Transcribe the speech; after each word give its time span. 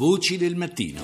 Voci 0.00 0.38
del 0.38 0.56
mattino. 0.56 1.02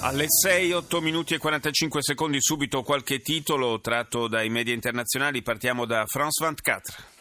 Alle 0.00 0.24
6, 0.26 0.72
8 0.72 1.02
minuti 1.02 1.34
e 1.34 1.38
45 1.38 2.02
secondi 2.02 2.38
subito 2.40 2.82
qualche 2.82 3.20
titolo 3.20 3.78
tratto 3.82 4.26
dai 4.26 4.48
media 4.48 4.72
internazionali. 4.72 5.42
Partiamo 5.42 5.84
da 5.84 6.06
France 6.06 6.42
24. 6.42 7.17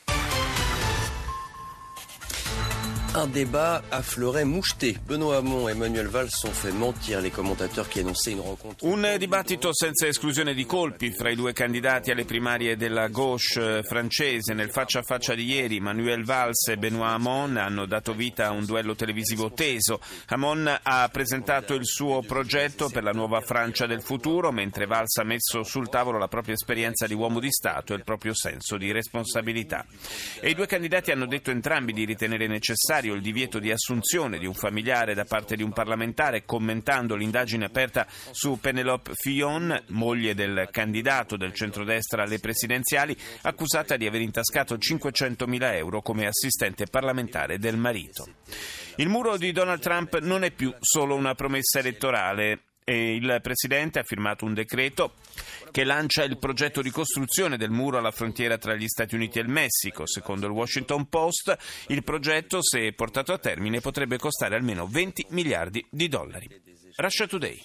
Un 3.18 3.26
débat 3.26 3.82
affleurait 3.90 4.46
moucheté. 4.46 4.96
Benoît 5.08 5.38
Hamon 5.38 5.68
et 5.68 5.72
Emmanuel 5.72 6.06
Valls 6.06 6.30
sont 6.30 6.52
fait 6.52 6.72
mentir 6.72 7.20
les 7.20 7.32
commentateurs 7.32 7.90
qui 7.90 8.02
annonçaient 8.02 8.34
une 8.34 8.42
rencontre. 8.42 8.86
Un 8.86 9.18
dibattito 9.18 9.74
senza 9.74 10.06
esclusione 10.06 10.54
di 10.54 10.68
colpi 10.68 11.10
fra 11.10 11.32
i 11.32 11.36
due 11.36 11.52
candidati 11.52 12.12
alle 12.12 12.26
primarie 12.26 12.78
della 12.78 13.08
gauche 13.08 13.82
francese. 13.82 14.54
Nel 14.54 14.70
faccia 14.70 15.00
a 15.00 15.02
faccia 15.02 15.34
di 15.34 15.46
ieri, 15.46 15.80
Manuel 15.80 16.26
Valls 16.26 16.68
e 16.68 16.78
Benoît 16.78 17.14
Hamon 17.14 17.58
hanno 17.58 17.88
dato 17.88 18.14
vita 18.14 18.50
a 18.50 18.52
un 18.52 18.66
duello 18.66 18.94
televisivo 18.94 19.52
teso. 19.52 20.00
Hamon 20.28 20.80
ha 20.84 21.10
presentato 21.12 21.74
il 21.74 21.88
suo 21.88 22.22
progetto 22.22 22.88
per 22.88 23.02
la 23.02 23.14
nuova 23.14 23.42
Francia 23.42 23.88
del 23.88 24.04
futuro, 24.04 24.52
mentre 24.52 24.86
Valls 24.86 25.18
ha 25.18 25.24
messo 25.24 25.64
sul 25.64 25.90
tavolo 25.90 26.20
la 26.20 26.28
propria 26.28 26.54
esperienza 26.54 27.08
di 27.08 27.16
uomo 27.16 27.40
di 27.40 27.50
Stato 27.50 27.94
e 27.94 27.96
il 27.96 28.04
proprio 28.04 28.36
senso 28.36 28.78
di 28.78 28.92
responsabilità. 28.92 29.84
E 30.40 30.52
i 30.52 30.54
due 30.54 30.68
candidati 30.68 31.10
hanno 31.10 31.26
detto 31.26 31.50
entrambi 31.50 31.94
di 31.94 32.06
ritenere 32.06 32.46
necessario 32.46 33.06
il 33.14 33.22
divieto 33.22 33.60
di 33.60 33.72
assunzione 33.72 34.38
di 34.38 34.46
un 34.46 34.54
familiare 34.54 35.14
da 35.14 35.26
parte 35.26 35.56
di 35.56 35.64
un 35.64 35.72
parlamentare, 35.72 36.46
commentando 36.46 37.16
l'indagine 37.16 37.66
aperta 37.66 38.08
su 38.32 38.60
Penelope 38.60 39.12
Fillon, 39.16 39.84
moglie 39.88 40.34
del 40.34 40.68
candidato 40.72 41.38
del 41.38 41.54
centrodestra 41.54 42.24
alle 42.24 42.40
presidenziali, 42.40 43.16
accusata 43.42 43.98
di 43.98 44.06
aver 44.06 44.22
intascato 44.22 44.76
500.000 44.76 45.76
euro 45.76 46.02
come 46.02 46.28
assistente 46.28 46.86
parlamentare 46.86 47.58
del 47.58 47.78
marito. 47.78 48.28
Il 48.98 49.10
muro 49.10 49.38
di 49.38 49.52
Donald 49.52 49.80
Trump 49.80 50.20
non 50.20 50.44
è 50.44 50.52
più 50.52 50.74
solo 50.80 51.16
una 51.16 51.36
promessa 51.36 51.80
elettorale. 51.80 52.67
Il 52.90 53.40
Presidente 53.42 54.00
ha 54.00 54.04
firmato 54.04 54.46
un 54.46 54.54
decreto 54.54 55.16
che 55.72 55.84
lancia 55.84 56.24
il 56.24 56.38
progetto 56.38 56.82
di 56.82 56.90
costruzione 56.90 57.58
del 57.58 57.70
muro 57.70 57.98
alla 57.98 58.12
frontiera 58.12 58.58
tra 58.58 58.76
gli 58.76 58.88
Stati 58.88 59.14
Uniti 59.14 59.40
e 59.40 59.42
il 59.42 59.50
Messico. 59.50 60.08
Secondo 60.08 60.46
il 60.46 60.54
Washington 60.54 61.10
Post, 61.10 61.58
il 61.88 62.02
progetto, 62.06 62.60
se 62.62 62.94
portato 62.94 63.34
a 63.34 63.40
termine, 63.40 63.82
potrebbe 63.82 64.18
costare 64.18 64.56
almeno 64.56 64.88
20 64.88 65.26
miliardi 65.32 65.86
di 65.90 66.08
dollari. 66.08 66.48
Russia 66.96 67.28
Today. 67.28 67.62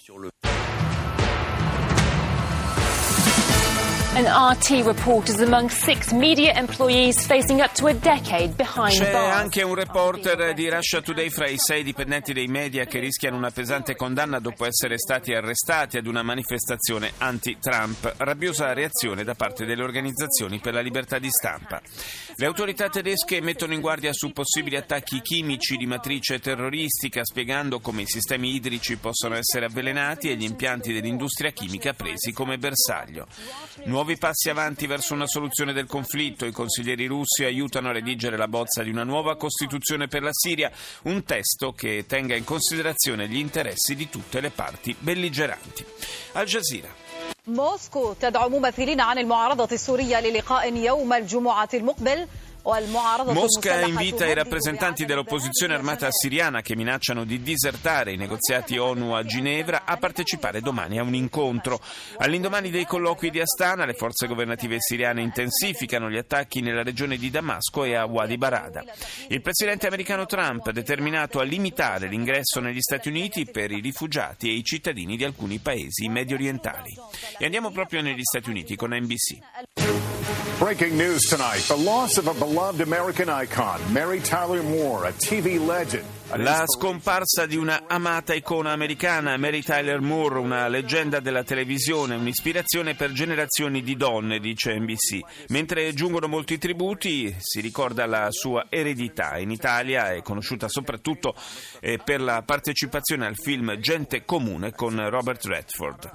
An 4.15 4.25
RT 4.25 4.85
report 4.85 5.27
is 5.29 5.39
among 5.39 5.71
six 5.71 6.11
media 6.11 6.53
employees 6.55 7.25
facing 7.25 7.61
up 7.61 7.73
to 7.73 7.87
a 7.87 7.93
decade 7.93 8.53
behind 8.55 8.91
C'è 8.93 9.11
bars. 9.11 9.35
anche 9.35 9.63
un 9.63 9.73
reporter 9.73 10.53
di 10.53 10.69
Russia 10.69 11.01
Today 11.01 11.31
fra 11.31 11.47
i 11.47 11.57
sei 11.57 11.81
dipendenti 11.81 12.31
dei 12.31 12.45
media 12.45 12.85
che 12.85 12.99
rischiano 12.99 13.37
una 13.37 13.49
pesante 13.49 13.95
condanna 13.95 14.37
dopo 14.37 14.65
essere 14.65 14.99
stati 14.99 15.33
arrestati 15.33 15.97
ad 15.97 16.05
una 16.05 16.21
manifestazione 16.21 17.13
anti-Trump. 17.17 18.13
Rabbiosa 18.17 18.71
reazione 18.73 19.23
da 19.23 19.33
parte 19.33 19.65
delle 19.65 19.81
organizzazioni 19.81 20.59
per 20.59 20.75
la 20.75 20.81
libertà 20.81 21.17
di 21.17 21.31
stampa. 21.31 21.81
Le 22.35 22.45
autorità 22.45 22.89
tedesche 22.89 23.41
mettono 23.41 23.73
in 23.73 23.81
guardia 23.81 24.13
su 24.13 24.31
possibili 24.31 24.75
attacchi 24.75 25.21
chimici 25.21 25.75
di 25.75 25.87
matrice 25.87 26.39
terroristica, 26.39 27.25
spiegando 27.25 27.79
come 27.79 28.03
i 28.03 28.07
sistemi 28.07 28.53
idrici 28.53 28.95
possono 28.97 29.35
essere 29.35 29.65
avvelenati 29.65 30.29
e 30.29 30.35
gli 30.35 30.43
impianti 30.43 30.93
dell'industria 30.93 31.49
chimica 31.49 31.93
presi 31.93 32.31
come 32.31 32.59
bersaglio. 32.59 33.25
Nuovi 34.02 34.16
passi 34.16 34.50
avanti 34.50 34.86
verso 34.86 35.14
una 35.14 35.26
soluzione 35.26 35.72
del 35.72 35.86
conflitto. 35.86 36.44
I 36.44 36.52
consiglieri 36.52 37.06
russi 37.06 37.44
aiutano 37.44 37.88
a 37.88 37.92
redigere 37.92 38.36
la 38.36 38.48
bozza 38.48 38.82
di 38.82 38.90
una 38.90 39.04
nuova 39.04 39.36
Costituzione 39.36 40.08
per 40.08 40.22
la 40.22 40.32
Siria, 40.32 40.70
un 41.04 41.24
testo 41.24 41.72
che 41.72 42.04
tenga 42.06 42.34
in 42.34 42.44
considerazione 42.44 43.28
gli 43.28 43.36
interessi 43.36 43.94
di 43.94 44.08
tutte 44.08 44.40
le 44.40 44.50
parti 44.50 44.94
belligeranti. 44.98 45.84
Al 46.32 46.46
Jazeera. 46.46 47.06
موسكو 47.48 48.12
تدعو 48.12 48.48
ممثلين 48.48 49.00
عن 49.00 49.18
المعارضة 49.18 49.68
السورية 49.72 50.20
للقاء 50.20 50.74
يوم 50.74 51.12
الجمعة 51.12 51.68
المقبل 51.74 52.26
والمعارضة 52.51 52.51
Mosca 52.65 53.81
invita 53.81 54.25
i 54.25 54.33
rappresentanti 54.33 55.03
dell'opposizione 55.03 55.73
armata 55.73 56.07
siriana 56.11 56.61
che 56.61 56.77
minacciano 56.77 57.25
di 57.25 57.41
disertare 57.41 58.13
i 58.13 58.17
negoziati 58.17 58.77
ONU 58.77 59.11
a 59.11 59.25
Ginevra 59.25 59.83
a 59.83 59.97
partecipare 59.97 60.61
domani 60.61 60.97
a 60.97 61.03
un 61.03 61.13
incontro. 61.13 61.81
All'indomani 62.19 62.69
dei 62.69 62.85
colloqui 62.85 63.31
di 63.31 63.41
Astana 63.41 63.83
le 63.83 63.95
forze 63.95 64.27
governative 64.27 64.77
siriane 64.79 65.21
intensificano 65.21 66.09
gli 66.09 66.15
attacchi 66.15 66.61
nella 66.61 66.83
regione 66.83 67.17
di 67.17 67.29
Damasco 67.29 67.83
e 67.83 67.95
a 67.95 68.05
Wadi 68.05 68.37
Barada. 68.37 68.85
Il 69.27 69.41
presidente 69.41 69.87
americano 69.87 70.25
Trump 70.25 70.69
è 70.69 70.71
determinato 70.71 71.41
a 71.41 71.43
limitare 71.43 72.07
l'ingresso 72.07 72.61
negli 72.61 72.79
Stati 72.79 73.09
Uniti 73.09 73.45
per 73.45 73.71
i 73.71 73.81
rifugiati 73.81 74.47
e 74.47 74.53
i 74.53 74.63
cittadini 74.63 75.17
di 75.17 75.25
alcuni 75.25 75.57
paesi 75.57 76.07
medio 76.07 76.37
orientali. 76.37 76.97
E 77.37 77.43
andiamo 77.43 77.71
proprio 77.71 78.01
negli 78.01 78.23
Stati 78.23 78.49
Uniti 78.49 78.77
con 78.77 78.95
NBC. 78.95 80.02
Breaking 80.63 80.95
news 80.95 81.23
tonight 81.27 81.67
the 81.67 81.75
loss 81.75 82.17
of 82.17 82.27
a 82.27 82.33
beloved 82.33 82.79
American 82.79 83.27
icon, 83.27 83.81
Mary 83.91 84.21
Tyler 84.21 84.63
Moore, 84.63 85.09
a 85.09 85.11
TV 85.11 85.59
legend. 85.59 86.05
La 86.37 86.63
scomparsa 86.65 87.45
di 87.45 87.57
una 87.57 87.83
amata 87.85 88.33
icona 88.33 88.71
americana, 88.71 89.35
Mary 89.35 89.61
Tyler 89.61 89.99
Moore, 89.99 90.39
una 90.39 90.69
leggenda 90.69 91.19
della 91.19 91.43
televisione, 91.43 92.15
un'ispirazione 92.15 92.95
per 92.95 93.11
generazioni 93.11 93.83
di 93.83 93.97
donne, 93.97 94.39
dice 94.39 94.79
NBC. 94.79 95.19
Mentre 95.49 95.93
giungono 95.93 96.27
molti 96.27 96.57
tributi, 96.57 97.35
si 97.39 97.59
ricorda 97.59 98.05
la 98.05 98.29
sua 98.31 98.67
eredità. 98.69 99.37
In 99.37 99.51
Italia 99.51 100.13
è 100.13 100.21
conosciuta 100.21 100.69
soprattutto 100.69 101.35
eh, 101.81 101.99
per 102.01 102.21
la 102.21 102.41
partecipazione 102.41 103.25
al 103.25 103.35
film 103.35 103.75
Gente 103.79 104.23
Comune 104.23 104.71
con 104.71 105.09
Robert 105.09 105.43
Redford. 105.45 106.11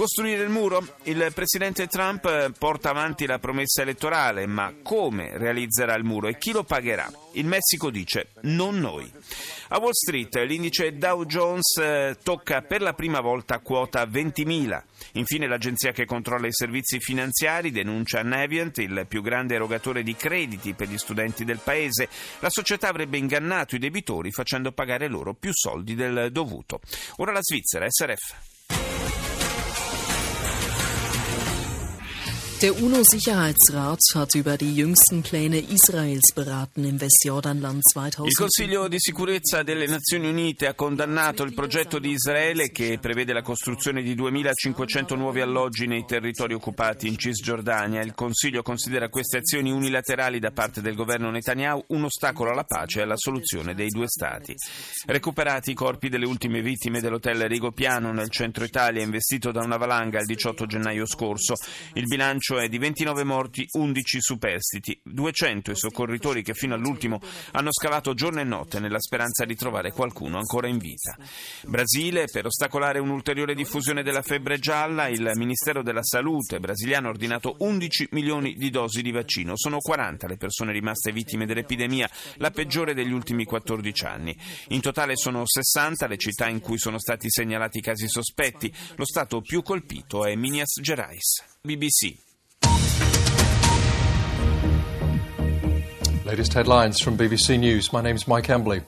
Costruire 0.00 0.42
il 0.42 0.48
muro? 0.48 0.82
Il 1.02 1.30
presidente 1.34 1.86
Trump 1.86 2.24
eh, 2.24 2.50
porta 2.58 2.88
avanti 2.88 3.26
la 3.26 3.38
promessa 3.38 3.82
elettorale, 3.82 4.46
ma 4.46 4.72
come 4.82 5.36
realizzerà 5.36 5.94
il 5.94 6.04
muro 6.04 6.28
e 6.28 6.38
chi 6.38 6.52
lo 6.52 6.64
pagherà? 6.64 7.12
Il 7.32 7.44
Messico 7.44 7.90
dice 7.90 8.28
non 8.44 8.78
noi. 8.78 9.12
A 9.68 9.78
Wall 9.78 9.90
Street 9.92 10.34
l'indice 10.36 10.96
Dow 10.96 11.26
Jones 11.26 11.76
eh, 11.76 12.16
tocca 12.22 12.62
per 12.62 12.80
la 12.80 12.94
prima 12.94 13.20
volta 13.20 13.58
quota 13.58 14.02
20.000. 14.04 14.82
Infine 15.12 15.46
l'agenzia 15.46 15.92
che 15.92 16.06
controlla 16.06 16.46
i 16.46 16.54
servizi 16.54 16.98
finanziari 16.98 17.70
denuncia 17.70 18.22
Navient, 18.22 18.78
il 18.78 19.04
più 19.06 19.20
grande 19.20 19.56
erogatore 19.56 20.02
di 20.02 20.16
crediti 20.16 20.72
per 20.72 20.88
gli 20.88 20.96
studenti 20.96 21.44
del 21.44 21.60
paese. 21.62 22.08
La 22.38 22.48
società 22.48 22.88
avrebbe 22.88 23.18
ingannato 23.18 23.74
i 23.74 23.78
debitori 23.78 24.32
facendo 24.32 24.72
pagare 24.72 25.08
loro 25.08 25.34
più 25.34 25.50
soldi 25.52 25.94
del 25.94 26.30
dovuto. 26.32 26.80
Ora 27.16 27.32
la 27.32 27.42
Svizzera, 27.42 27.84
SRF. 27.86 28.59
Der 32.60 32.78
UNO-Sicherheitsrat 32.78 34.00
hat 34.14 34.34
über 34.34 34.58
die 34.58 34.74
jüngsten 34.74 35.22
Pläne 35.22 35.60
Israels 35.60 36.34
beraten 36.34 36.84
im 36.84 37.00
Westjordanland 37.00 37.78
Il 37.78 37.92
2000. 37.92 38.36
Consiglio 38.36 38.86
di 38.86 38.98
sicurezza 38.98 39.62
delle 39.62 39.86
Nazioni 39.86 40.28
Unite 40.28 40.66
ha 40.66 40.74
condannato 40.74 41.42
il 41.42 41.54
progetto 41.54 41.98
di 41.98 42.10
Israele 42.10 42.68
che 42.70 42.98
prevede 43.00 43.32
la 43.32 43.40
costruzione 43.40 44.02
di 44.02 44.14
2.500 44.14 45.16
nuovi 45.16 45.40
alloggi 45.40 45.86
nei 45.86 46.04
territori 46.04 46.52
occupati 46.52 47.08
in 47.08 47.16
Cisgiordania. 47.16 48.02
Il 48.02 48.12
Consiglio 48.12 48.60
considera 48.60 49.08
queste 49.08 49.38
azioni 49.38 49.70
unilaterali 49.70 50.38
da 50.38 50.50
parte 50.50 50.82
del 50.82 50.94
governo 50.94 51.30
Netanyahu 51.30 51.84
un 51.88 52.04
ostacolo 52.04 52.50
alla 52.50 52.64
pace 52.64 52.98
e 52.98 53.02
alla 53.04 53.16
soluzione 53.16 53.72
dei 53.72 53.88
due 53.88 54.06
Stati. 54.06 54.54
Recuperati 55.06 55.70
i 55.70 55.74
corpi 55.74 56.10
delle 56.10 56.26
ultime 56.26 56.60
vittime 56.60 57.00
dell'hotel 57.00 57.48
Rigopiano 57.48 58.12
nel 58.12 58.28
centro 58.28 58.64
Italia 58.64 59.02
investito 59.02 59.50
da 59.50 59.62
una 59.64 59.78
valanga 59.78 60.20
il 60.20 60.26
18 60.26 60.66
gennaio 60.66 61.06
scorso. 61.06 61.54
Il 61.94 62.04
bilancio 62.04 62.48
è 62.58 62.68
di 62.68 62.78
29 62.78 63.24
morti, 63.24 63.66
11 63.70 64.20
superstiti, 64.20 65.00
200 65.04 65.70
i 65.70 65.76
soccorritori 65.76 66.42
che 66.42 66.54
fino 66.54 66.74
all'ultimo 66.74 67.20
hanno 67.52 67.72
scavato 67.72 68.14
giorno 68.14 68.40
e 68.40 68.44
notte 68.44 68.80
nella 68.80 69.00
speranza 69.00 69.44
di 69.44 69.54
trovare 69.54 69.92
qualcuno 69.92 70.38
ancora 70.38 70.68
in 70.68 70.78
vita. 70.78 71.16
Brasile, 71.66 72.24
per 72.30 72.46
ostacolare 72.46 72.98
un'ulteriore 72.98 73.54
diffusione 73.54 74.02
della 74.02 74.22
febbre 74.22 74.58
gialla, 74.58 75.08
il 75.08 75.30
Ministero 75.34 75.82
della 75.82 76.02
Salute 76.02 76.60
brasiliano 76.60 77.06
ha 77.08 77.10
ordinato 77.10 77.56
11 77.58 78.08
milioni 78.12 78.54
di 78.54 78.70
dosi 78.70 79.02
di 79.02 79.10
vaccino. 79.10 79.52
Sono 79.56 79.78
40 79.78 80.26
le 80.26 80.36
persone 80.36 80.72
rimaste 80.72 81.12
vittime 81.12 81.46
dell'epidemia, 81.46 82.08
la 82.36 82.50
peggiore 82.50 82.94
degli 82.94 83.12
ultimi 83.12 83.44
14 83.44 84.04
anni. 84.04 84.36
In 84.68 84.80
totale 84.80 85.16
sono 85.16 85.42
60 85.44 86.06
le 86.06 86.16
città 86.16 86.48
in 86.48 86.60
cui 86.60 86.78
sono 86.78 86.98
stati 86.98 87.26
segnalati 87.28 87.80
casi 87.80 88.08
sospetti. 88.08 88.72
Lo 88.96 89.04
stato 89.04 89.40
più 89.40 89.62
colpito 89.62 90.24
è 90.24 90.34
Minas 90.34 90.80
Gerais. 90.80 91.44
BBC. 91.62 92.28
Latest 96.24 96.52
headlines 96.52 97.00
from 97.00 97.18
BBC 97.18 97.58
News. 97.58 97.92
My 97.92 98.00
name's 98.00 98.28
Mike 98.28 98.48
Embley. 98.48 98.82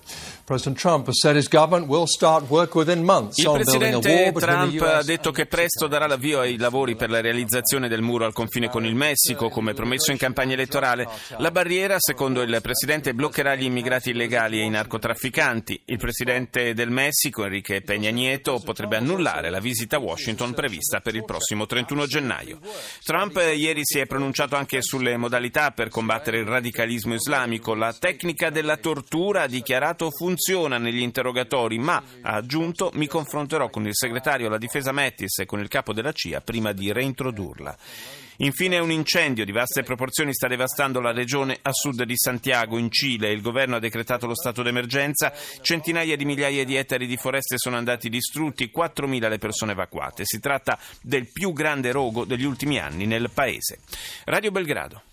President 0.45 0.77
Trump 0.77 1.07
has 1.07 1.21
said 1.21 1.37
his 1.37 1.49
government 1.49 1.87
will 1.87 2.07
start 2.07 2.49
work 2.49 2.75
within 2.75 3.05
months 3.05 3.39
Il 3.39 3.51
presidente 3.53 4.33
Trump 4.33 4.81
ha 4.81 5.03
detto 5.03 5.31
che 5.31 5.47
presto 5.47 5.87
darà 5.87 6.07
l'avvio 6.07 6.41
ai 6.41 6.57
lavori 6.57 6.97
per 6.97 7.11
la 7.11 7.21
realizzazione 7.21 7.89
del 7.89 8.03
muro 8.03 8.25
al 8.25 8.33
confine 8.33 8.69
con 8.69 8.85
il 8.85 8.95
Messico, 8.97 9.49
come 9.49 9.73
promesso 9.73 10.11
in 10.11 10.17
campagna 10.17 10.55
elettorale. 10.55 11.09
La 11.39 11.51
barriera, 11.51 11.97
secondo 11.99 12.43
il 12.43 12.59
presidente, 12.61 13.15
bloccherà 13.15 13.55
gli 13.55 13.65
immigrati 13.65 14.11
illegali 14.11 14.61
e 14.61 14.65
i 14.65 14.69
narcotrafficanti. 14.69 15.83
Il 15.87 15.99
presidente 15.99 16.75
del 16.75 16.91
Messico, 16.91 17.45
Enrique 17.45 17.83
Peña 17.83 18.13
Nieto, 18.13 18.61
potrebbe 18.65 18.97
annullare 18.97 19.49
la 19.49 19.61
visita 19.61 19.97
a 19.97 20.01
Washington 20.01 20.55
prevista 20.55 21.01
per 21.01 21.15
il 21.15 21.25
prossimo 21.25 21.67
31 21.67 22.07
gennaio. 22.07 22.59
Trump 23.05 23.37
ieri 23.37 23.83
si 23.85 23.99
è 23.99 24.07
pronunciato 24.07 24.57
anche 24.57 24.83
sulle 24.83 25.17
modalità 25.17 25.71
per 25.71 25.89
combattere 25.89 26.39
il 26.39 26.47
radicalismo 26.47 27.15
islamico. 27.15 27.75
La 27.75 27.93
tecnica 27.93 28.51
della 28.51 28.77
tortura 28.77 29.43
ha 29.43 29.47
dichiarato 29.47 30.11
funziona 30.33 30.79
negli 30.79 31.01
interrogatori, 31.01 31.79
ma 31.79 32.03
ha 32.23 32.33
aggiunto 32.33 32.91
mi 32.95 33.07
confronterò 33.07 33.69
con 33.69 33.87
il 33.87 33.95
segretario 33.95 34.47
alla 34.47 34.57
difesa 34.57 34.91
Mattis 34.91 35.41
e 35.41 35.45
con 35.45 35.61
il 35.61 35.69
capo 35.69 35.93
della 35.93 36.13
CIA 36.13 36.41
prima 36.41 36.73
di 36.73 36.91
reintrodurla. 36.91 37.77
Infine 38.39 38.79
un 38.79 38.91
incendio 38.91 39.45
di 39.45 39.53
vaste 39.53 39.83
proporzioni 39.83 40.33
sta 40.33 40.49
devastando 40.49 41.01
la 41.01 41.13
regione 41.13 41.59
a 41.61 41.71
sud 41.71 42.03
di 42.05 42.17
Santiago, 42.17 42.79
in 42.79 42.91
Cile. 42.91 43.31
Il 43.31 43.43
governo 43.43 43.77
ha 43.77 43.79
decretato 43.79 44.27
lo 44.27 44.35
stato 44.35 44.63
d'emergenza, 44.63 45.35
centinaia 45.61 46.17
di 46.17 46.25
migliaia 46.25 46.65
di 46.65 46.77
ettari 46.77 47.07
di 47.07 47.19
foreste 47.19 47.59
sono 47.59 47.77
andati 47.77 48.09
distrutti, 48.09 48.73
4.000 48.75 49.29
le 49.29 49.39
persone 49.39 49.73
evacuate. 49.73 50.25
Si 50.25 50.41
tratta 50.41 50.79
del 51.03 51.31
più 51.31 51.53
grande 51.53 51.93
rogo 51.93 52.25
degli 52.25 52.45
ultimi 52.45 52.79
anni 52.79 53.05
nel 53.05 53.31
paese. 53.31 53.81
Radio 54.25 54.51
Belgrado. 54.51 55.12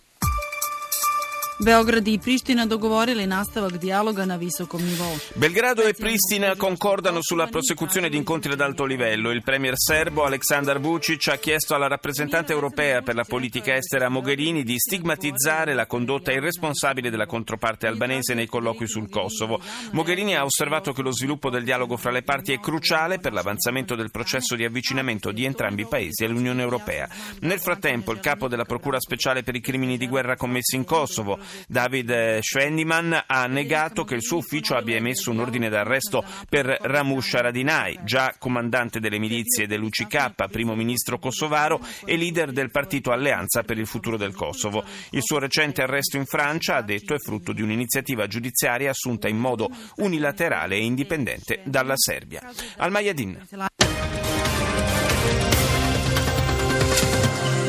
Beograd 1.61 2.07
i 2.07 2.17
Priština 2.17 2.65
dogovorili 2.65 3.25
nastavak 3.27 3.77
dijaloga 3.77 4.25
na 4.25 4.35
visokom 4.35 4.81
nivou. 4.81 5.17
Belgrado 5.35 5.81
e 5.81 5.93
Pristina 5.93 6.55
concordano 6.55 7.19
sulla 7.21 7.47
prosecuzione 7.47 8.09
di 8.09 8.15
incontri 8.15 8.53
ad 8.53 8.61
alto 8.61 8.85
livello. 8.85 9.31
Il 9.31 9.43
premier 9.43 9.73
serbo 9.75 10.23
Aleksandar 10.23 10.79
Vucic 10.79 11.27
ha 11.27 11.35
chiesto 11.35 11.75
alla 11.75 11.87
rappresentante 11.87 12.53
europea 12.53 13.01
per 13.01 13.15
la 13.15 13.25
politica 13.25 13.75
estera 13.75 14.07
Mogherini 14.07 14.63
di 14.63 14.75
stigmatizzare 14.77 15.73
la 15.73 15.85
condotta 15.85 16.31
irresponsabile 16.31 17.09
della 17.09 17.25
controparte 17.25 17.87
albanese 17.87 18.33
nei 18.33 18.47
colloqui 18.47 18.87
sul 18.87 19.09
Kosovo. 19.09 19.59
Mogherini 19.91 20.37
ha 20.37 20.45
osservato 20.45 20.93
che 20.93 21.01
lo 21.01 21.11
sviluppo 21.11 21.49
del 21.49 21.65
dialogo 21.65 21.97
fra 21.97 22.11
le 22.11 22.23
parti 22.23 22.53
è 22.53 22.59
cruciale 22.61 23.19
per 23.19 23.33
l'avanzamento 23.33 23.95
del 23.95 24.11
processo 24.11 24.55
di 24.55 24.63
avvicinamento 24.63 25.33
di 25.33 25.43
entrambi 25.43 25.81
i 25.81 25.87
paesi 25.87 26.23
all'Unione 26.23 26.61
Europea. 26.61 27.09
Nel 27.41 27.59
frattempo 27.59 28.13
il 28.13 28.21
capo 28.21 28.47
della 28.47 28.63
Procura 28.63 28.97
speciale 28.97 29.43
per 29.43 29.55
i 29.55 29.61
crimini 29.61 29.97
di 29.97 30.07
guerra 30.07 30.37
commessi 30.37 30.77
in 30.77 30.85
Kosovo, 30.85 31.37
David 31.67 32.39
Schwendiman 32.39 33.23
ha 33.25 33.45
negato 33.47 34.03
che 34.03 34.15
il 34.15 34.23
suo 34.23 34.37
ufficio 34.37 34.75
abbia 34.75 34.95
emesso 34.95 35.31
un 35.31 35.39
ordine 35.39 35.69
d'arresto 35.69 36.23
per 36.49 36.65
Ramush 36.65 37.35
Haradinaj, 37.35 38.03
già 38.03 38.35
comandante 38.37 38.99
delle 38.99 39.19
milizie 39.19 39.67
dell'UCK, 39.67 40.47
primo 40.49 40.75
ministro 40.75 41.19
kosovaro 41.19 41.79
e 42.05 42.15
leader 42.17 42.51
del 42.51 42.71
partito 42.71 43.11
Alleanza 43.11 43.63
per 43.63 43.77
il 43.77 43.87
futuro 43.87 44.17
del 44.17 44.33
Kosovo. 44.33 44.83
Il 45.11 45.21
suo 45.23 45.39
recente 45.39 45.81
arresto 45.81 46.17
in 46.17 46.25
Francia, 46.25 46.75
ha 46.75 46.81
detto, 46.81 47.13
è 47.13 47.19
frutto 47.19 47.53
di 47.53 47.61
un'iniziativa 47.61 48.27
giudiziaria 48.27 48.89
assunta 48.89 49.27
in 49.27 49.37
modo 49.37 49.69
unilaterale 49.97 50.75
e 50.75 50.83
indipendente 50.83 51.61
dalla 51.63 51.95
Serbia. 51.95 52.41
Al 52.77 52.91
Mayadin. 52.91 53.47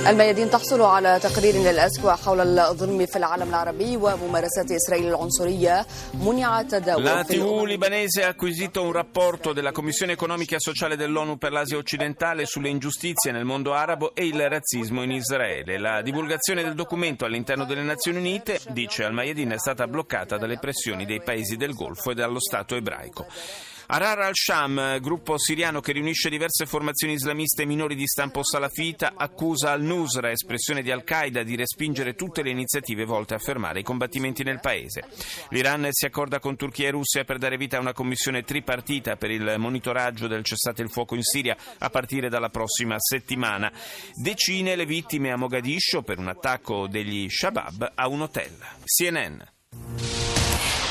الميادين 0.07 0.49
تحصل 0.49 0.81
على 0.81 1.19
تقرير 1.23 1.55
للأسبوع 1.55 2.15
حول 2.15 2.59
الظلم 2.59 3.05
في 3.05 3.15
العالم 3.15 3.49
العربي 3.49 3.97
وممارسات 3.97 4.71
إسرائيل 4.71 5.07
العنصرية 5.07 5.85
منع 6.13 6.59
التداول 6.59 7.05
La 7.05 7.23
في 7.23 7.33
TV 7.33 7.41
الأمم 7.41 7.65
libanese 7.65 8.23
ha 8.23 8.27
acquisito 8.27 8.83
un 8.83 8.91
rapporto 8.91 9.51
della 9.51 9.71
Commissione 9.71 10.11
economica 10.11 10.55
e 10.55 10.59
sociale 10.59 10.95
dell'ONU 10.95 11.37
per 11.37 11.51
l'Asia 11.51 11.77
occidentale 11.77 12.45
sulle 12.45 12.69
ingiustizie 12.69 13.31
nel 13.31 13.45
mondo 13.45 13.73
arabo 13.73 14.13
e 14.13 14.27
il 14.27 14.47
razzismo 14.47 15.01
in 15.01 15.11
Israele. 15.11 15.79
La 15.79 16.03
divulgazione 16.03 16.61
del 16.63 16.75
documento 16.75 17.25
all'interno 17.25 17.65
delle 17.65 17.81
Nazioni 17.81 18.19
Unite, 18.19 18.59
dice 18.69 19.05
Al-Mayadin, 19.05 19.51
è 19.51 19.57
stata 19.57 19.87
bloccata 19.87 20.37
dalle 20.37 20.59
pressioni 20.59 21.05
dei 21.05 21.21
paesi 21.21 21.55
del 21.55 21.73
Golfo 21.73 22.11
e 22.11 22.13
dallo 22.13 22.39
Stato 22.39 22.75
ebraico. 22.75 23.25
Arar 23.92 24.20
al-Sham, 24.20 25.00
gruppo 25.00 25.36
siriano 25.36 25.80
che 25.80 25.90
riunisce 25.90 26.30
diverse 26.30 26.64
formazioni 26.64 27.14
islamiste 27.14 27.64
minori 27.64 27.96
di 27.96 28.06
stampo 28.06 28.44
salafita, 28.44 29.14
accusa 29.16 29.72
al-Nusra, 29.72 30.30
espressione 30.30 30.80
di 30.82 30.92
Al-Qaeda, 30.92 31.42
di 31.42 31.56
respingere 31.56 32.14
tutte 32.14 32.42
le 32.42 32.50
iniziative 32.50 33.04
volte 33.04 33.34
a 33.34 33.38
fermare 33.38 33.80
i 33.80 33.82
combattimenti 33.82 34.44
nel 34.44 34.60
paese. 34.60 35.08
L'Iran 35.48 35.88
si 35.90 36.06
accorda 36.06 36.38
con 36.38 36.54
Turchia 36.54 36.86
e 36.86 36.92
Russia 36.92 37.24
per 37.24 37.38
dare 37.38 37.56
vita 37.56 37.78
a 37.78 37.80
una 37.80 37.92
commissione 37.92 38.44
tripartita 38.44 39.16
per 39.16 39.32
il 39.32 39.56
monitoraggio 39.58 40.28
del 40.28 40.44
cessate 40.44 40.82
il 40.82 40.90
fuoco 40.90 41.16
in 41.16 41.24
Siria 41.24 41.56
a 41.78 41.90
partire 41.90 42.28
dalla 42.28 42.48
prossima 42.48 42.94
settimana. 42.96 43.72
Decine 44.14 44.76
le 44.76 44.86
vittime 44.86 45.32
a 45.32 45.36
Mogadiscio 45.36 46.02
per 46.02 46.20
un 46.20 46.28
attacco 46.28 46.86
degli 46.86 47.28
Shabab 47.28 47.90
a 47.96 48.06
un 48.06 48.20
hotel. 48.20 48.56
CNN. 48.84 50.19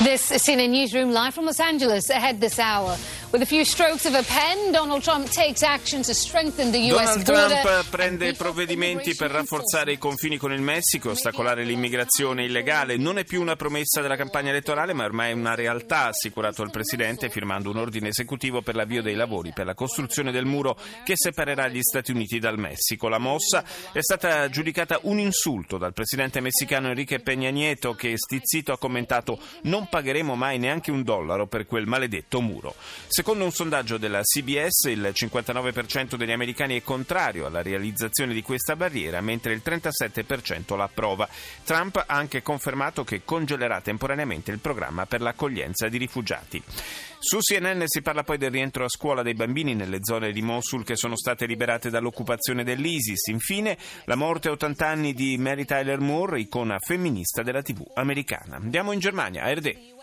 This 0.02 0.30
is 0.30 0.42
CNN 0.42 0.70
newsroom 0.70 1.12
live 1.12 1.34
from 1.34 1.44
Los 1.44 1.60
Angeles 1.60 2.08
ahead 2.08 2.40
this 2.40 2.58
hour. 2.58 2.96
With 3.32 3.42
a 3.42 3.46
few 3.46 3.64
strokes 3.64 4.06
of 4.06 4.14
a 4.14 4.24
pen, 4.24 4.72
Donald 4.72 5.04
Trump 5.04 5.28
takes 5.28 5.62
action 5.62 6.02
to 6.02 6.12
strengthen 6.12 6.72
the 6.72 6.90
US 6.90 7.22
Donald 7.22 7.24
border. 7.24 7.60
Trump 7.60 7.88
prende 7.88 8.32
provvedimenti 8.32 9.14
per 9.14 9.30
rafforzare 9.30 9.92
i 9.92 9.98
confini 9.98 10.36
con 10.36 10.52
il 10.52 10.60
Messico, 10.60 11.10
ostacolare 11.10 11.62
l'immigrazione 11.62 12.46
illegale. 12.46 12.96
Non 12.96 13.18
è 13.18 13.24
più 13.24 13.40
una 13.40 13.54
promessa 13.54 14.00
della 14.00 14.16
campagna 14.16 14.50
elettorale, 14.50 14.94
ma 14.94 15.04
ormai 15.04 15.30
è 15.30 15.34
una 15.34 15.54
realtà, 15.54 16.06
ha 16.06 16.08
assicurato 16.08 16.64
il 16.64 16.70
Presidente, 16.70 17.30
firmando 17.30 17.70
un 17.70 17.76
ordine 17.76 18.08
esecutivo 18.08 18.62
per 18.62 18.74
l'avvio 18.74 19.00
dei 19.00 19.14
lavori 19.14 19.52
per 19.52 19.64
la 19.64 19.74
costruzione 19.74 20.32
del 20.32 20.44
muro 20.44 20.76
che 21.04 21.14
separerà 21.14 21.68
gli 21.68 21.82
Stati 21.82 22.10
Uniti 22.10 22.40
dal 22.40 22.58
Messico. 22.58 23.06
La 23.06 23.18
mossa 23.18 23.62
è 23.92 24.00
stata 24.00 24.48
giudicata 24.48 24.98
un 25.02 25.20
insulto 25.20 25.78
dal 25.78 25.92
Presidente 25.92 26.40
messicano 26.40 26.88
Enrique 26.88 27.22
Peña 27.22 27.52
Nieto, 27.52 27.94
che 27.94 28.14
stizzito 28.16 28.72
ha 28.72 28.78
commentato 28.78 29.38
non 29.62 29.88
pagheremo 29.88 30.34
mai 30.34 30.58
neanche 30.58 30.90
un 30.90 31.04
dollaro 31.04 31.46
per 31.46 31.64
quel 31.66 31.86
maledetto 31.86 32.40
muro. 32.40 32.74
Secondo 33.20 33.44
un 33.44 33.52
sondaggio 33.52 33.98
della 33.98 34.22
CBS, 34.22 34.84
il 34.84 35.12
59% 35.12 36.14
degli 36.14 36.32
americani 36.32 36.78
è 36.78 36.82
contrario 36.82 37.44
alla 37.44 37.60
realizzazione 37.60 38.32
di 38.32 38.40
questa 38.40 38.76
barriera, 38.76 39.20
mentre 39.20 39.52
il 39.52 39.60
37% 39.62 40.74
la 40.74 40.84
approva. 40.84 41.28
Trump 41.62 41.96
ha 41.96 42.06
anche 42.06 42.40
confermato 42.40 43.04
che 43.04 43.20
congelerà 43.22 43.82
temporaneamente 43.82 44.50
il 44.50 44.58
programma 44.58 45.04
per 45.04 45.20
l'accoglienza 45.20 45.88
di 45.88 45.98
rifugiati. 45.98 46.62
Su 47.18 47.40
CNN 47.40 47.82
si 47.84 48.00
parla 48.00 48.22
poi 48.22 48.38
del 48.38 48.52
rientro 48.52 48.86
a 48.86 48.88
scuola 48.88 49.20
dei 49.20 49.34
bambini 49.34 49.74
nelle 49.74 49.98
zone 50.00 50.32
di 50.32 50.40
Mosul 50.40 50.82
che 50.82 50.96
sono 50.96 51.14
state 51.14 51.44
liberate 51.44 51.90
dall'occupazione 51.90 52.64
dell'ISIS. 52.64 53.26
Infine, 53.26 53.76
la 54.04 54.16
morte 54.16 54.48
a 54.48 54.52
80 54.52 54.86
anni 54.86 55.12
di 55.12 55.36
Mary 55.36 55.66
Tyler 55.66 56.00
Moore, 56.00 56.40
icona 56.40 56.78
femminista 56.78 57.42
della 57.42 57.60
TV 57.60 57.82
americana. 57.96 58.56
Andiamo 58.56 58.92
in 58.92 58.98
Germania, 58.98 59.42
ARD. 59.42 59.98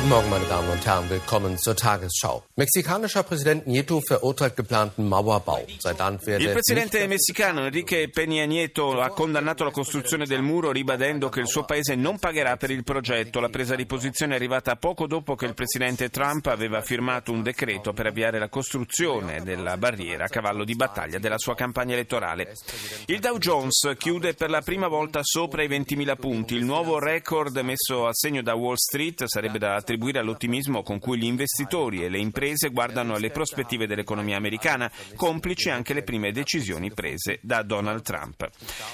Guten 0.00 0.12
Morgen, 0.12 0.30
meine 0.30 0.46
Damen 0.46 0.70
und 0.70 0.86
Herren. 0.86 1.10
Willkommen 1.10 1.58
zur 1.58 1.76
Tagesschau. 1.76 2.42
Mexikanischer 2.56 3.22
Präsident 3.22 3.66
Nieto 3.66 4.00
verurteilt 4.00 4.56
geplanten 4.56 5.06
Mauerbau. 5.06 5.66
Seit 5.78 5.98
Land 5.98 6.26
werde 6.26 6.42
Il 6.42 6.52
presidente 6.52 7.06
messicano 7.06 7.66
Enrique 7.66 8.08
Peña 8.08 8.46
Nieto 8.46 8.98
ha 8.98 9.10
condannato 9.10 9.62
la 9.62 9.70
costruzione 9.70 10.24
del 10.24 10.40
muro 10.40 10.72
ribadendo 10.72 11.28
che 11.28 11.40
il 11.40 11.48
suo 11.48 11.66
paese 11.66 11.96
non 11.96 12.18
pagherà 12.18 12.56
per 12.56 12.70
il 12.70 12.82
progetto. 12.82 13.40
La 13.40 13.50
presa 13.50 13.74
di 13.74 13.84
posizione 13.84 14.32
è 14.32 14.36
arrivata 14.36 14.74
poco 14.76 15.06
dopo 15.06 15.34
che 15.34 15.44
il 15.44 15.52
presidente 15.52 16.08
Trump 16.08 16.46
aveva 16.46 16.80
firmato 16.80 17.30
un 17.30 17.42
decreto 17.42 17.92
per 17.92 18.06
avviare 18.06 18.38
la 18.38 18.48
costruzione 18.48 19.42
della 19.42 19.76
barriera 19.76 20.24
a 20.24 20.28
cavallo 20.28 20.64
di 20.64 20.76
battaglia 20.76 21.18
della 21.18 21.36
sua 21.36 21.54
campagna 21.54 21.92
elettorale. 21.92 22.54
Il 23.04 23.18
Dow 23.18 23.36
Jones 23.36 23.92
chiude 23.98 24.32
per 24.32 24.48
la 24.48 24.62
prima 24.62 24.88
volta 24.88 25.20
sopra 25.22 25.62
i 25.62 25.68
20.000 25.68 26.16
punti. 26.16 26.54
Il 26.54 26.64
nuovo 26.64 26.98
record 26.98 27.54
messo 27.58 28.06
a 28.06 28.14
segno 28.14 28.40
da 28.40 28.54
Wall 28.54 28.76
Street 28.76 29.24
sarebbe 29.26 29.58
da 29.58 29.78
attribuire 29.90 30.20
all'ottimismo 30.20 30.84
con 30.84 31.00
cui 31.00 31.18
gli 31.18 31.24
investitori 31.24 32.04
e 32.04 32.08
le 32.08 32.18
imprese 32.18 32.68
guardano 32.68 33.14
alle 33.14 33.30
prospettive 33.30 33.88
dell'economia 33.88 34.36
americana, 34.36 34.90
complici 35.16 35.68
anche 35.68 35.94
le 35.94 36.04
prime 36.04 36.30
decisioni 36.30 36.92
prese 36.92 37.40
da 37.42 37.62
Donald 37.62 38.02
Trump. 38.02 38.48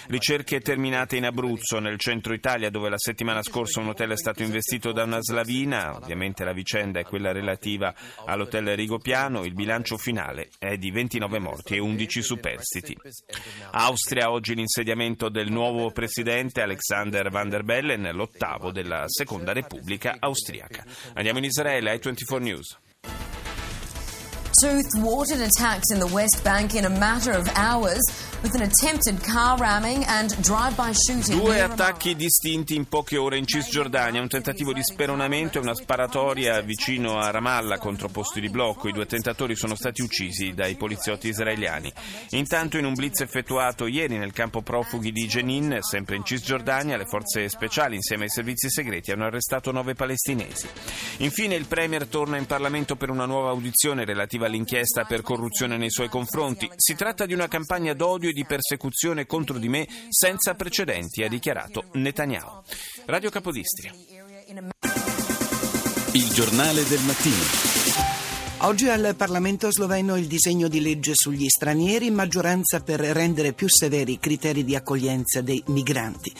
Ricerche 0.08 0.60
terminate 0.60 1.16
in 1.16 1.26
Abruzzo, 1.26 1.80
nel 1.80 1.98
centro 1.98 2.32
Italia, 2.32 2.70
dove 2.70 2.88
la 2.88 2.96
settimana 2.96 3.42
scorsa 3.42 3.80
un 3.80 3.88
hotel 3.88 4.12
è 4.12 4.16
stato 4.16 4.42
investito 4.42 4.92
da 4.92 5.02
una 5.02 5.20
slavina. 5.20 5.96
Ovviamente 5.96 6.44
la 6.44 6.54
vicenda 6.54 7.00
è 7.00 7.04
quella 7.04 7.32
relativa 7.32 7.94
all'hotel 8.24 8.74
Rigopiano. 8.74 9.44
Il 9.44 9.52
bilancio 9.52 9.98
finale 9.98 10.48
è 10.58 10.78
di 10.78 10.90
29 10.90 11.38
morti 11.38 11.74
e 11.74 11.78
11 11.78 12.22
superstiti. 12.22 12.96
Austria, 13.72 14.30
oggi 14.30 14.54
l'insediamento 14.54 15.28
del 15.28 15.50
nuovo 15.50 15.90
presidente 15.90 16.62
Alexander 16.62 17.28
Van 17.28 17.50
der 17.50 17.64
Bellen, 17.64 18.08
l'ottavo 18.14 18.72
della 18.72 19.04
Seconda 19.08 19.52
Repubblica 19.52 20.16
austriaca. 20.18 20.75
Andiamo 21.14 21.38
in 21.38 21.44
Israele, 21.44 21.94
i 21.94 21.98
24 21.98 22.38
News. 22.40 22.78
Two 24.62 24.80
thwarted 24.94 25.42
attacks 25.42 25.90
in 25.92 25.98
the 25.98 26.06
West 26.06 26.42
Bank 26.42 26.74
in 26.74 26.86
a 26.86 26.88
matter 26.88 27.32
of 27.32 27.46
hours 27.56 28.00
with 28.42 28.54
an 28.54 28.62
attempted 28.62 29.22
car 29.22 29.58
ramming 29.58 30.02
and 30.04 30.34
drive-by 30.40 30.92
shooting. 30.92 31.38
Due 31.38 31.60
attacchi 31.60 32.16
distinti 32.16 32.74
in 32.74 32.88
poche 32.88 33.18
ore 33.18 33.36
in 33.36 33.46
Cisgiordania, 33.46 34.18
un 34.18 34.28
tentativo 34.28 34.72
di 34.72 34.82
speronamento 34.82 35.58
e 35.58 35.60
una 35.60 35.74
sparatoria 35.74 36.62
vicino 36.62 37.18
a 37.18 37.30
Ramallah 37.30 37.76
contro 37.78 38.08
posti 38.08 38.40
di 38.40 38.48
blocco. 38.48 38.88
I 38.88 38.92
due 38.92 39.04
tentatori 39.04 39.56
sono 39.56 39.74
stati 39.74 40.00
uccisi 40.00 40.54
dai 40.54 40.76
poliziotti 40.76 41.28
israeliani. 41.28 41.92
Intanto 42.30 42.78
in 42.78 42.86
un 42.86 42.94
blitz 42.94 43.20
effettuato 43.20 43.86
ieri 43.86 44.16
nel 44.16 44.32
campo 44.32 44.62
profughi 44.62 45.12
di 45.12 45.26
Jenin, 45.26 45.80
sempre 45.82 46.16
in 46.16 46.24
Cisgiordania, 46.24 46.96
le 46.96 47.04
forze 47.04 47.46
speciali 47.50 47.96
insieme 47.96 48.22
ai 48.24 48.30
servizi 48.30 48.70
segreti 48.70 49.10
hanno 49.10 49.26
arrestato 49.26 49.70
nove 49.70 49.92
palestinesi. 49.92 50.66
Infine 51.18 51.54
il 51.54 51.66
Premier 51.66 52.06
torna 52.06 52.36
in 52.36 52.46
Parlamento 52.46 52.96
per 52.96 53.10
una 53.10 53.24
nuova 53.24 53.50
audizione 53.50 54.04
relativa 54.04 54.46
all'inchiesta 54.46 55.04
per 55.04 55.22
corruzione 55.22 55.76
nei 55.76 55.90
suoi 55.90 56.08
confronti. 56.08 56.70
Si 56.76 56.94
tratta 56.94 57.24
di 57.24 57.32
una 57.32 57.48
campagna 57.48 57.94
d'odio 57.94 58.28
e 58.28 58.32
di 58.32 58.44
persecuzione 58.44 59.24
contro 59.24 59.58
di 59.58 59.68
me 59.68 59.86
senza 60.10 60.54
precedenti, 60.54 61.22
ha 61.22 61.28
dichiarato 61.28 61.84
Netanyahu. 61.92 62.62
Radio 63.06 63.30
Capodistria. 63.30 63.92
Il 66.12 66.28
giornale 66.32 66.84
del 66.86 67.00
mattino. 67.00 68.15
Oggi 68.60 68.88
al 68.88 69.14
Parlamento 69.16 69.70
sloveno 69.70 70.16
il 70.16 70.26
disegno 70.26 70.66
di 70.68 70.80
legge 70.80 71.12
sugli 71.14 71.46
stranieri, 71.46 72.10
maggioranza 72.10 72.80
per 72.80 73.00
rendere 73.00 73.52
più 73.52 73.68
severi 73.68 74.12
i 74.12 74.18
criteri 74.18 74.64
di 74.64 74.74
accoglienza 74.74 75.42
dei 75.42 75.62
migranti. 75.66 76.32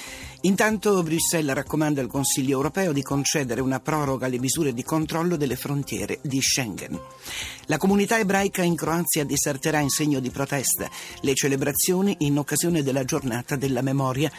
Intanto 0.42 1.02
Bruxelles 1.02 1.54
raccomanda 1.54 2.00
al 2.00 2.08
Consiglio 2.08 2.52
europeo 2.56 2.92
di 2.92 3.02
concedere 3.02 3.60
una 3.60 3.80
proroga 3.80 4.26
alle 4.26 4.38
misure 4.38 4.72
di 4.72 4.82
controllo 4.82 5.36
delle 5.36 5.56
frontiere 5.56 6.18
di 6.22 6.40
Schengen. 6.40 6.98
La 7.66 7.76
comunità 7.76 8.18
ebraica 8.18 8.62
in 8.62 8.76
Croazia 8.76 9.24
diserterà 9.24 9.80
in 9.80 9.90
segno 9.90 10.18
di 10.18 10.30
protesta 10.30 10.88
le 11.20 11.34
celebrazioni 11.34 12.16
in 12.20 12.38
occasione 12.38 12.82
della 12.82 13.04
giornata 13.04 13.56
della 13.56 13.82
memoria. 13.82 14.32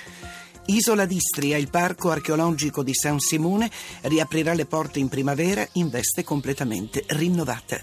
Isola 0.67 1.05
d'Istria, 1.05 1.57
il 1.57 1.69
parco 1.69 2.09
archeologico 2.09 2.83
di 2.83 2.93
San 2.93 3.19
Simone, 3.19 3.71
riaprirà 4.01 4.53
le 4.53 4.65
porte 4.65 4.99
in 4.99 5.07
primavera 5.07 5.65
in 5.73 5.89
veste 5.89 6.23
completamente 6.23 7.03
rinnovata. 7.07 7.81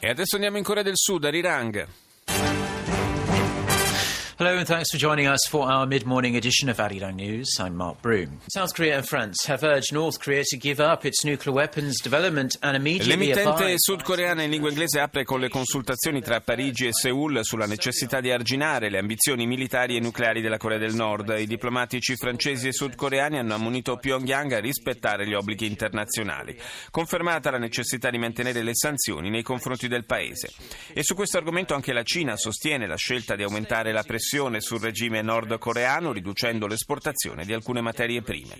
E 0.00 0.08
adesso 0.08 0.34
andiamo 0.34 0.58
in 0.58 0.64
Corea 0.64 0.82
del 0.82 0.96
Sud, 0.96 1.24
a 1.24 1.30
Rirang. 1.30 1.86
Hello 4.42 4.58
and 4.58 4.66
thanks 4.66 4.90
for 4.90 4.98
joining 4.98 5.28
us 5.28 5.38
for 5.48 5.70
our 5.70 5.86
mid-morning 5.86 6.34
edition 6.34 6.68
of 6.68 6.78
Arirang 6.78 7.14
News. 7.14 7.60
I'm 7.60 7.76
Mark 7.76 8.00
Broom. 8.00 8.40
South 8.48 8.74
Korea 8.74 8.96
and 8.96 9.06
France 9.06 9.46
have 9.46 9.62
urged 9.62 9.92
North 9.92 10.18
Korea 10.18 10.42
to 10.42 10.56
give 10.56 10.80
up 10.80 11.04
its 11.04 11.22
nuclear 11.22 11.54
weapons 11.54 12.00
development 12.02 12.56
and 12.60 12.74
immediately 12.74 13.14
L'emittente 13.14 13.74
sudcoreana 13.76 14.42
in 14.42 14.50
lingua 14.50 14.70
inglese 14.70 14.98
apre 14.98 15.22
con 15.22 15.38
le 15.38 15.48
consultazioni 15.48 16.22
tra 16.22 16.40
Parigi 16.40 16.88
e 16.88 16.92
Seoul 16.92 17.44
sulla 17.44 17.66
necessità 17.66 18.20
di 18.20 18.32
arginare 18.32 18.90
le 18.90 18.98
ambizioni 18.98 19.46
militari 19.46 19.94
e 19.94 20.00
nucleari 20.00 20.40
della 20.40 20.56
Corea 20.56 20.78
del 20.78 20.94
Nord. 20.94 21.32
I 21.38 21.46
diplomatici 21.46 22.16
francesi 22.16 22.66
e 22.66 22.72
sudcoreani 22.72 23.38
hanno 23.38 23.54
ammonito 23.54 23.96
Pyongyang 23.96 24.54
a 24.54 24.58
rispettare 24.58 25.24
gli 25.24 25.34
obblighi 25.34 25.66
internazionali. 25.66 26.58
Confermata 26.90 27.52
la 27.52 27.58
necessità 27.58 28.10
di 28.10 28.18
mantenere 28.18 28.64
le 28.64 28.74
sanzioni 28.74 29.30
nei 29.30 29.44
confronti 29.44 29.86
del 29.86 30.04
paese. 30.04 30.50
E 30.92 31.04
su 31.04 31.14
questo 31.14 31.38
argomento 31.38 31.74
anche 31.74 31.92
la 31.92 32.02
Cina 32.02 32.36
sostiene 32.36 32.88
la 32.88 32.96
scelta 32.96 33.36
di 33.36 33.44
aumentare 33.44 33.92
la 33.92 34.02
pressione 34.02 34.30
sul 34.60 34.80
regime 34.80 35.20
nordcoreano 35.20 36.10
riducendo 36.10 36.66
l'esportazione 36.66 37.44
di 37.44 37.52
alcune 37.52 37.82
materie 37.82 38.22
prime. 38.22 38.56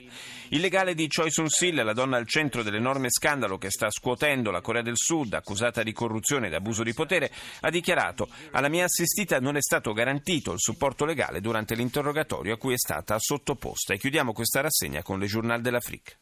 Il 0.48 0.60
legale 0.60 0.94
di 0.94 1.08
Choi 1.08 1.30
Soon-sil, 1.30 1.82
la 1.82 1.94
donna 1.94 2.18
al 2.18 2.26
centro 2.28 2.62
dell'enorme 2.62 3.08
scandalo 3.08 3.56
che 3.56 3.70
sta 3.70 3.88
scuotendo 3.90 4.50
la 4.50 4.60
Corea 4.60 4.82
del 4.82 4.96
Sud, 4.98 5.32
accusata 5.32 5.82
di 5.82 5.92
corruzione 5.92 6.48
ed 6.48 6.54
abuso 6.54 6.82
di 6.82 6.92
potere, 6.92 7.32
ha 7.60 7.70
dichiarato 7.70 8.28
alla 8.50 8.68
mia 8.68 8.84
assistita 8.84 9.40
non 9.40 9.56
è 9.56 9.62
stato 9.62 9.94
garantito 9.94 10.52
il 10.52 10.60
supporto 10.60 11.06
legale 11.06 11.40
durante 11.40 11.74
l'interrogatorio 11.74 12.52
a 12.52 12.58
cui 12.58 12.74
è 12.74 12.78
stata 12.78 13.16
sottoposta. 13.18 13.94
E 13.94 13.98
chiudiamo 13.98 14.34
questa 14.34 14.60
rassegna 14.60 15.02
con 15.02 15.18
le 15.18 15.26
Journal 15.26 15.62
de 15.62 15.70
l'Afrique. 15.70 16.21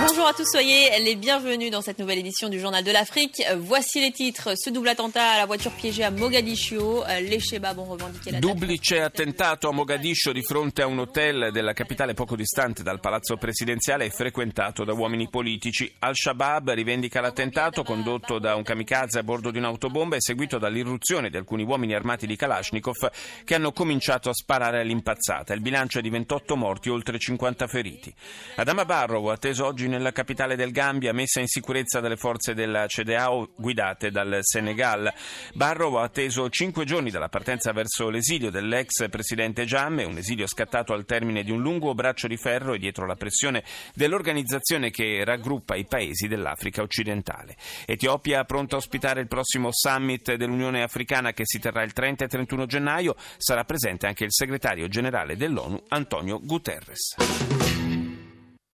Bonjour 0.00 0.28
à 0.28 0.32
tous, 0.32 0.46
soyez 0.48 0.90
les 1.00 1.16
bienvenus 1.16 1.72
dans 1.72 1.82
cette 1.82 1.98
nouvelle 1.98 2.18
édition 2.18 2.48
du 2.48 2.60
Journal 2.60 2.84
de 2.84 2.92
l'Afrique. 2.92 3.42
Voici 3.56 4.00
les 4.00 4.12
titres. 4.12 4.50
Ce 4.56 4.70
double 4.70 4.88
attentat 4.88 5.32
à 5.32 5.38
la 5.38 5.46
voiture 5.46 5.72
piégée 5.72 6.04
a 6.04 6.12
Mogadiscio. 6.12 7.02
Les 7.20 7.40
Shebab 7.40 7.80
ont 7.80 7.84
revendiqué 7.84 8.30
la 8.30 8.38
Duplice 8.38 9.00
attentato 9.00 9.68
a 9.68 9.72
Mogadiscio 9.72 10.32
di 10.32 10.42
fronte 10.42 10.82
a 10.82 10.86
un 10.86 11.00
hotel 11.00 11.50
della 11.50 11.72
capitale 11.72 12.14
poco 12.14 12.36
distante 12.36 12.84
dal 12.84 13.00
palazzo 13.00 13.36
presidenziale 13.38 14.04
e 14.04 14.10
frequentato 14.10 14.84
da 14.84 14.92
uomini 14.92 15.28
politici. 15.28 15.92
Al-Shabaab 15.98 16.70
rivendica 16.70 17.20
l'attentato 17.20 17.82
condotto 17.82 18.38
da 18.38 18.54
un 18.54 18.62
kamikaze 18.62 19.18
a 19.18 19.24
bordo 19.24 19.50
di 19.50 19.58
un'autobomba 19.58 20.14
e 20.14 20.20
seguito 20.20 20.58
dall'irruzione 20.58 21.28
di 21.28 21.36
alcuni 21.36 21.64
uomini 21.64 21.94
armati 21.94 22.28
di 22.28 22.36
Kalashnikov 22.36 23.10
che 23.42 23.54
hanno 23.56 23.72
cominciato 23.72 24.30
a 24.30 24.34
sparare 24.34 24.80
all'impazzata. 24.80 25.54
Il 25.54 25.60
bilancio 25.60 25.98
è 25.98 26.02
di 26.02 26.10
28 26.10 26.54
morti 26.54 26.88
e 26.88 26.92
oltre 26.92 27.18
50 27.18 27.66
feriti. 27.66 28.14
Adama 28.56 28.84
Barrow, 28.84 29.26
atteso 29.26 29.66
oggi 29.66 29.86
nella 29.88 30.12
capitale 30.12 30.54
del 30.54 30.70
Gambia, 30.70 31.12
messa 31.12 31.40
in 31.40 31.48
sicurezza 31.48 32.00
dalle 32.00 32.16
forze 32.16 32.54
della 32.54 32.86
CDAO 32.86 33.50
guidate 33.56 34.10
dal 34.10 34.38
Senegal. 34.42 35.12
Barrow 35.54 35.94
ha 35.94 36.02
atteso 36.02 36.48
cinque 36.50 36.84
giorni 36.84 37.10
dalla 37.10 37.28
partenza 37.28 37.72
verso 37.72 38.08
l'esilio 38.08 38.50
dell'ex 38.50 39.08
presidente 39.08 39.64
Jammeh, 39.64 40.04
un 40.04 40.18
esilio 40.18 40.46
scattato 40.46 40.92
al 40.92 41.04
termine 41.04 41.42
di 41.42 41.50
un 41.50 41.60
lungo 41.60 41.94
braccio 41.94 42.28
di 42.28 42.36
ferro 42.36 42.74
e 42.74 42.78
dietro 42.78 43.06
la 43.06 43.16
pressione 43.16 43.64
dell'organizzazione 43.94 44.90
che 44.90 45.24
raggruppa 45.24 45.74
i 45.74 45.86
paesi 45.86 46.28
dell'Africa 46.28 46.82
occidentale. 46.82 47.56
Etiopia 47.86 48.44
pronta 48.44 48.76
a 48.76 48.78
ospitare 48.78 49.20
il 49.20 49.28
prossimo 49.28 49.70
summit 49.72 50.34
dell'Unione 50.34 50.82
Africana 50.82 51.32
che 51.32 51.44
si 51.44 51.58
terrà 51.58 51.82
il 51.82 51.92
30 51.92 52.24
e 52.24 52.28
31 52.28 52.66
gennaio. 52.66 53.16
Sarà 53.36 53.64
presente 53.64 54.06
anche 54.06 54.24
il 54.24 54.32
segretario 54.32 54.88
generale 54.88 55.36
dell'ONU 55.36 55.82
Antonio 55.88 56.40
Guterres. 56.40 57.87